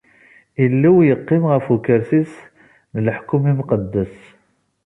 [0.65, 2.33] Illu yeqqim ɣef ukersi-s
[2.95, 4.15] n leḥkwem imqeddes.